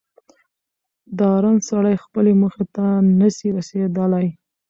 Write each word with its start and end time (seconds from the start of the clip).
ډارن 1.17 1.57
سړی 1.69 1.95
خپلي 2.03 2.31
موخي 2.41 2.65
ته 2.75 2.85
نه 3.19 3.27
سي 3.37 3.47
رسېدلاي 3.57 4.27